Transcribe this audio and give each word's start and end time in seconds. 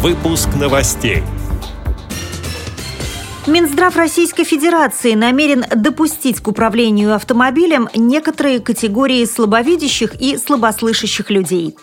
Выпуск 0.00 0.48
новостей. 0.54 1.24
Минздрав 3.48 3.96
Российской 3.96 4.44
Федерации 4.44 5.14
намерен 5.14 5.64
допустить 5.74 6.38
к 6.38 6.46
управлению 6.46 7.16
автомобилем 7.16 7.88
некоторые 7.96 8.60
категории 8.60 9.24
слабовидящих 9.24 10.14
и 10.20 10.36
слабослышащих 10.36 11.30
людей. 11.30 11.76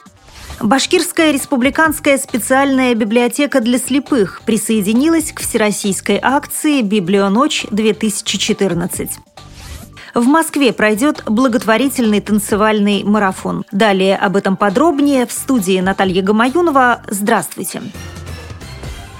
Башкирская 0.61 1.31
республиканская 1.31 2.17
специальная 2.17 2.95
библиотека 2.95 3.59
для 3.59 3.77
слепых 3.77 4.43
присоединилась 4.45 5.33
к 5.33 5.41
всероссийской 5.41 6.17
акции 6.21 6.83
«Библионочь-2014». 6.83 9.09
В 10.15 10.25
Москве 10.27 10.71
пройдет 10.71 11.23
благотворительный 11.25 12.21
танцевальный 12.21 13.03
марафон. 13.03 13.65
Далее 13.73 14.15
об 14.15 14.37
этом 14.37 14.55
подробнее 14.55 15.25
в 15.25 15.31
студии 15.33 15.81
Наталья 15.81 16.21
Гамаюнова. 16.21 17.01
Здравствуйте. 17.09 17.81
Здравствуйте. 17.81 18.14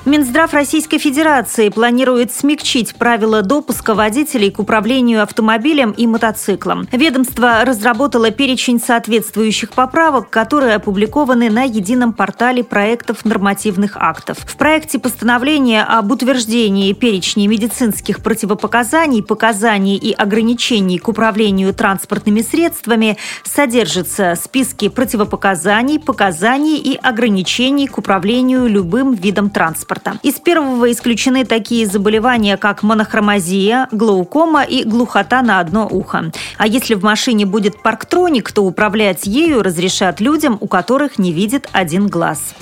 Минздрав 0.06 0.54
Российской 0.54 1.00
Федерации 1.00 1.70
планирует 1.70 2.32
смягчить 2.32 2.94
правила 2.94 3.42
допуска 3.42 3.96
водителей 3.96 4.52
к 4.52 4.60
управлению 4.60 5.24
автомобилем 5.24 5.90
и 5.90 6.06
мотоциклом. 6.06 6.88
Ведомство 6.92 7.66
разработало 7.66 8.30
перечень 8.30 8.80
соответствующих 8.80 9.72
поправок, 9.72 10.30
которые 10.30 10.76
опубликованы 10.76 11.50
на 11.50 11.64
едином 11.64 12.14
портале 12.14 12.64
проектов 12.64 13.26
нормативных 13.26 13.98
актов. 13.98 14.38
В 14.42 14.56
проекте 14.58 15.00
постановления 15.00 15.84
об 15.84 16.12
утверждении 16.12 16.94
перечней 16.94 17.48
медицинских 17.48 18.22
противопоказаний, 18.22 19.24
показаний 19.24 19.98
и 19.98 20.14
ограничений 20.14 21.00
к 21.00 21.08
управлению 21.08 21.74
транспортными 21.74 22.42
средствами 22.42 23.18
содержатся 23.44 24.36
списки 24.40 24.88
противопоказаний, 24.88 26.00
показаний 26.00 26.78
и 26.78 26.96
ограничений 26.96 27.88
к 27.88 27.98
управлению 27.98 28.68
любым 28.68 29.16
видом 29.16 29.50
транспорта 29.50 29.95
транспорта. 29.96 30.20
Из 30.24 30.36
первого 30.36 30.92
исключены 30.92 31.46
такие 31.46 31.86
заболевания, 31.86 32.58
как 32.58 32.84
монохромазия, 32.84 33.88
глаукома 33.92 34.64
и 34.64 34.84
глухота 34.84 35.42
на 35.42 35.60
одно 35.60 35.88
ухо. 35.90 36.32
А 36.58 36.68
если 36.68 36.96
в 36.96 37.04
машине 37.04 37.46
будет 37.46 37.82
парктроник, 37.82 38.52
то 38.52 38.64
управлять 38.64 39.26
ею 39.26 39.64
разрешат 39.64 40.20
людям, 40.20 40.58
у 40.60 40.68
которых 40.68 41.20
не 41.20 41.32
видит 41.32 41.70
один 41.72 42.08
глаз. 42.08 42.56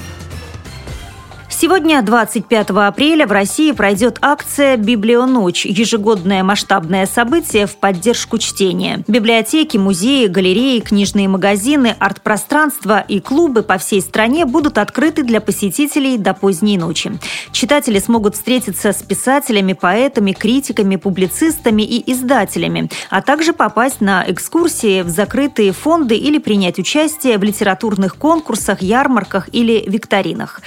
Сегодня, 1.63 2.01
25 2.01 2.71
апреля, 2.71 3.25
в 3.25 3.31
России 3.31 3.71
пройдет 3.71 4.17
акция 4.21 4.75
«Библионочь»– 4.75 5.65
ежегодное 5.65 6.43
масштабное 6.43 7.05
событие 7.05 7.67
в 7.67 7.77
поддержку 7.77 8.37
чтения. 8.37 9.05
Библиотеки, 9.07 9.77
музеи, 9.77 10.27
галереи, 10.27 10.81
книжные 10.81 11.29
магазины, 11.29 11.95
арт-пространства 11.97 12.99
и 12.99 13.21
клубы 13.21 13.63
по 13.63 13.77
всей 13.77 14.01
стране 14.01 14.45
будут 14.45 14.77
открыты 14.77 15.23
для 15.23 15.39
посетителей 15.39 16.17
до 16.17 16.33
поздней 16.33 16.77
ночи. 16.77 17.17
Читатели 17.53 17.99
смогут 17.99 18.35
встретиться 18.35 18.91
с 18.91 19.01
писателями, 19.01 19.71
поэтами, 19.71 20.33
критиками, 20.33 20.97
публицистами 20.97 21.83
и 21.83 22.11
издателями, 22.11 22.89
а 23.09 23.21
также 23.21 23.53
попасть 23.53 24.01
на 24.01 24.25
экскурсии 24.27 25.01
в 25.01 25.07
закрытые 25.07 25.71
фонды 25.71 26.17
или 26.17 26.39
принять 26.39 26.77
участие 26.77 27.37
в 27.37 27.43
литературных 27.43 28.17
конкурсах, 28.17 28.81
ярмарках 28.81 29.47
или 29.53 29.81
викторинах. 29.87 30.59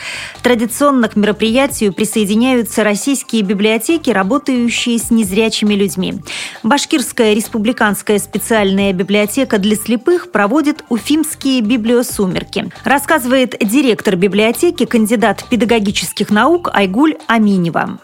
Традиционно 0.42 0.85
Традиционно 0.86 1.08
к 1.08 1.16
мероприятию 1.16 1.92
присоединяются 1.92 2.84
российские 2.84 3.42
библиотеки, 3.42 4.10
работающие 4.10 5.00
с 5.00 5.10
незрячими 5.10 5.74
людьми. 5.74 6.20
Башкирская 6.62 7.34
республиканская 7.34 8.20
специальная 8.20 8.92
библиотека 8.92 9.58
для 9.58 9.74
слепых 9.74 10.30
проводит 10.30 10.84
уфимские 10.88 11.60
библиосумерки. 11.62 12.70
Рассказывает 12.84 13.56
директор 13.60 14.14
библиотеки, 14.14 14.84
кандидат 14.84 15.44
педагогических 15.50 16.30
наук 16.30 16.70
Айгуль 16.72 17.16
Аминева 17.26 17.98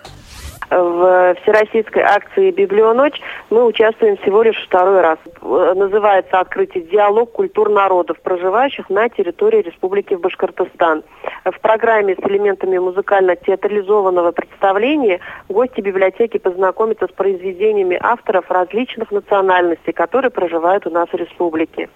в 0.78 1.34
всероссийской 1.42 2.02
акции 2.02 2.50
«Библионочь» 2.50 3.20
мы 3.50 3.64
участвуем 3.64 4.16
всего 4.18 4.42
лишь 4.42 4.56
второй 4.66 5.00
раз. 5.00 5.18
Называется 5.42 6.40
открытие 6.40 6.84
«Диалог 6.84 7.32
культур 7.32 7.70
народов, 7.70 8.20
проживающих 8.22 8.88
на 8.88 9.08
территории 9.08 9.62
Республики 9.62 10.14
Башкортостан». 10.14 11.02
В 11.44 11.60
программе 11.60 12.14
с 12.14 12.18
элементами 12.20 12.78
музыкально-театрализованного 12.78 14.32
представления 14.32 15.20
гости 15.48 15.80
библиотеки 15.80 16.38
познакомятся 16.38 17.06
с 17.06 17.12
произведениями 17.12 17.98
авторов 18.00 18.50
различных 18.50 19.10
национальностей, 19.10 19.92
которые 19.92 20.30
проживают 20.30 20.86
у 20.86 20.90
нас 20.90 21.08
в 21.08 21.14
республике. 21.14 21.88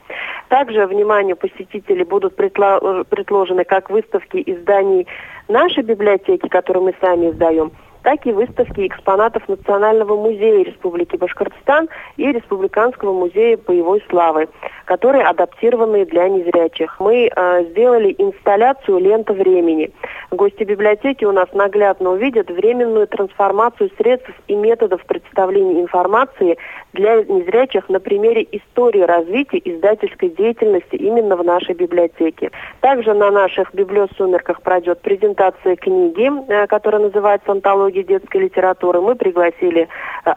Также 0.49 0.87
вниманию 0.87 1.37
посетителей 1.37 2.05
будут 2.05 2.37
предложены 2.37 3.65
как 3.65 3.91
выставки 3.91 4.43
изданий 4.45 5.07
нашей 5.49 5.83
библиотеки, 5.83 6.49
которые 6.49 6.85
мы 6.85 6.95
сами 7.01 7.31
издаем, 7.31 7.73
так 8.07 8.25
и 8.25 8.31
выставки 8.31 8.87
экспонатов 8.87 9.49
Национального 9.49 10.15
музея 10.15 10.63
Республики 10.63 11.17
Башкортостан 11.17 11.89
и 12.17 12.31
Республиканского 12.31 13.13
музея 13.13 13.59
боевой 13.59 14.01
славы, 14.09 14.49
которые 14.85 15.25
адаптированы 15.25 16.07
для 16.07 16.29
незрячих. 16.29 17.01
Мы 17.01 17.29
э, 17.35 17.65
сделали 17.71 18.15
инсталляцию 18.17 18.99
«Лента 18.99 19.33
времени». 19.33 19.91
Гости 20.31 20.63
библиотеки 20.63 21.25
у 21.25 21.33
нас 21.33 21.49
наглядно 21.53 22.11
увидят 22.11 22.49
временную 22.49 23.09
трансформацию 23.09 23.91
средств 23.99 24.31
и 24.47 24.55
методов 24.55 25.05
представления 25.07 25.81
информации 25.81 26.59
для 26.97 27.23
незрячих 27.25 27.89
на 27.89 28.01
примере 28.01 28.47
истории 28.51 29.03
развития 29.03 29.61
издательской 29.65 30.31
деятельности 30.31 30.97
именно 30.97 31.37
в 31.37 31.45
нашей 31.45 31.75
библиотеке. 31.75 32.51
Также 32.81 33.15
на 33.15 33.31
наших 33.31 33.73
библиосумерках 33.75 34.63
пройдет 34.63 35.01
презентация 35.03 35.77
книги, 35.77 36.31
э, 36.49 36.67
которая 36.67 37.03
называется 37.03 37.53
«Антология 37.53 38.03
детской 38.03 38.39
литературы. 38.39 39.01
Мы 39.01 39.15
пригласили 39.15 39.83
э, 39.83 39.87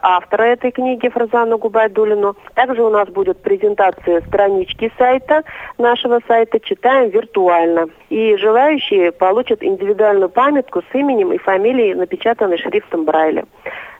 автора 0.02 0.44
этой 0.44 0.70
книги 0.70 1.08
Фразану 1.08 1.58
Губайдулину. 1.58 2.36
Также 2.54 2.82
у 2.82 2.90
нас 2.90 3.08
будет 3.08 3.38
презентация 3.42 4.20
странички 4.22 4.92
сайта, 4.98 5.42
нашего 5.78 6.20
сайта 6.28 6.60
«Читаем 6.60 7.10
виртуально». 7.10 7.88
И 8.10 8.36
желающие 8.36 9.12
получат 9.12 9.62
индивидуальную 9.62 10.28
памятку 10.28 10.82
с 10.82 10.94
именем 10.94 11.32
и 11.32 11.38
фамилией, 11.38 11.94
напечатанной 11.94 12.58
шрифтом 12.58 13.04
Брайля. 13.04 13.44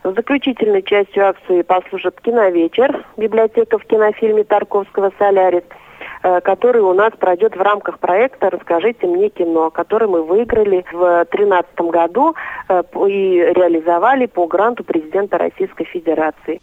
В 0.02 0.14
заключительной 0.14 0.82
частью 0.82 1.28
акции 1.28 1.60
послужит 1.60 2.18
киновечер, 2.22 3.04
библиотека 3.18 3.78
в 3.78 3.84
кинофильме 3.84 4.44
Тарковского 4.44 5.12
«Солярис», 5.18 5.64
который 6.22 6.82
у 6.82 6.92
нас 6.92 7.12
пройдет 7.18 7.56
в 7.56 7.60
рамках 7.60 7.98
проекта 7.98 8.50
«Расскажите 8.50 9.06
мне 9.06 9.28
кино», 9.30 9.70
который 9.70 10.08
мы 10.08 10.22
выиграли 10.22 10.84
в 10.92 11.24
2013 11.30 11.80
году 11.90 12.34
э, 12.68 12.82
и 13.08 13.52
реализовали 13.54 14.26
по 14.26 14.46
гранту 14.46 14.84
президента 14.84 15.38
Российской 15.38 15.84
Федерации. 15.84 16.60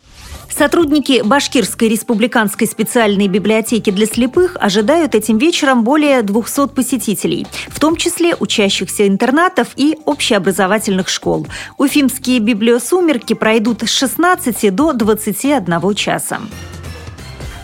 Сотрудники 0.49 1.21
Башкирской 1.23 1.87
республиканской 1.87 2.65
специальной 2.67 3.27
библиотеки 3.27 3.91
для 3.91 4.07
слепых 4.07 4.57
ожидают 4.59 5.13
этим 5.13 5.37
вечером 5.37 5.83
более 5.83 6.23
200 6.23 6.69
посетителей, 6.69 7.45
в 7.67 7.79
том 7.79 7.95
числе 7.95 8.35
учащихся 8.35 9.07
интернатов 9.07 9.67
и 9.75 9.97
общеобразовательных 10.05 11.09
школ. 11.09 11.45
Уфимские 11.77 12.39
библиосумерки 12.39 13.33
пройдут 13.33 13.83
с 13.83 13.89
16 13.89 14.73
до 14.73 14.93
21 14.93 15.93
часа. 15.93 16.39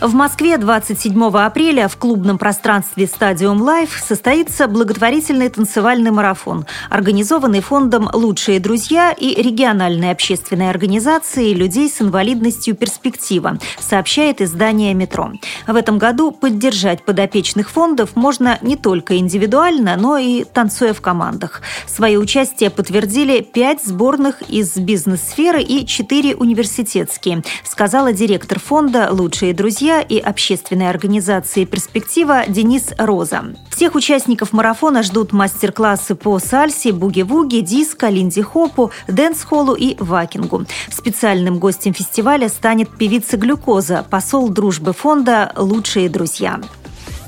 В 0.04 0.12
Москве 0.12 0.58
27 0.58 1.18
апреля 1.38 1.88
в 1.88 1.96
клубном 1.96 2.36
пространстве 2.36 3.06
«Stadium 3.06 3.62
Live» 3.62 3.98
состоится 4.06 4.68
благотворительный 4.68 5.48
танцевальный 5.48 6.10
марафон, 6.10 6.66
организованный 6.90 7.62
фондом 7.62 8.10
«Лучшие 8.12 8.60
друзья» 8.60 9.12
и 9.12 9.40
региональной 9.42 10.10
общественной 10.10 10.68
организацией 10.68 11.54
людей 11.54 11.88
с 11.88 12.02
инвалидностью 12.02 12.76
«Перспектива», 12.76 13.58
сообщает 13.80 14.42
издание 14.42 14.92
«Метро». 14.92 15.32
В 15.66 15.74
этом 15.74 15.96
году 15.96 16.32
поддержать 16.32 17.02
подопечных 17.02 17.70
фондов 17.70 18.14
можно 18.14 18.58
не 18.60 18.76
только 18.76 19.16
индивидуально, 19.16 19.96
но 19.96 20.18
и 20.18 20.44
танцуя 20.44 20.92
в 20.92 21.00
командах. 21.00 21.62
Свое 21.86 22.18
участие 22.18 22.68
подтвердили 22.68 23.40
пять 23.40 23.82
сборных 23.82 24.42
из 24.50 24.76
бизнес-сферы 24.76 25.62
и 25.62 25.86
четыре 25.86 26.36
университетские, 26.36 27.42
сказала 27.64 28.12
директор 28.12 28.60
фонда 28.60 29.08
«Лучшие 29.10 29.54
друзья» 29.54 29.93
и 30.00 30.18
общественной 30.18 30.88
организации 30.88 31.64
«Перспектива» 31.64 32.44
Денис 32.46 32.92
Роза. 32.98 33.54
Всех 33.70 33.94
участников 33.94 34.52
марафона 34.52 35.02
ждут 35.02 35.32
мастер-классы 35.32 36.14
по 36.14 36.38
сальсе, 36.38 36.92
буги-вуги, 36.92 37.60
диско, 37.60 38.08
линди-хопу, 38.08 38.90
дэнс-холлу 39.08 39.74
и 39.74 39.96
вакингу. 39.98 40.64
Специальным 40.90 41.58
гостем 41.58 41.92
фестиваля 41.92 42.48
станет 42.48 42.88
певица 42.96 43.36
«Глюкоза», 43.36 44.04
посол 44.08 44.48
дружбы 44.48 44.92
фонда 44.92 45.52
«Лучшие 45.56 46.08
друзья». 46.08 46.60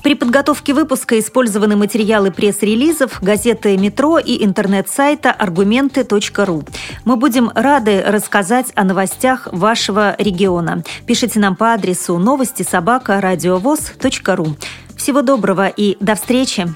При 0.07 0.15
подготовке 0.15 0.73
выпуска 0.73 1.19
использованы 1.19 1.75
материалы 1.75 2.31
пресс-релизов, 2.31 3.21
газеты 3.21 3.77
«Метро» 3.77 4.21
и 4.21 4.45
интернет-сайта 4.45 5.33
аргументы.ру. 5.33 6.63
Мы 7.05 7.17
будем 7.17 7.51
рады 7.57 8.05
рассказать 8.07 8.67
о 8.77 8.85
новостях 8.85 9.49
вашего 9.51 10.15
региона. 10.17 10.85
Пишите 11.09 11.41
нам 11.41 11.57
по 11.57 11.73
адресу 11.73 12.19
новости 12.19 12.63
собака 12.63 13.21
ру. 14.37 14.47
Всего 14.97 15.23
доброго 15.23 15.67
и 15.67 15.97
до 15.99 16.15
встречи! 16.15 16.69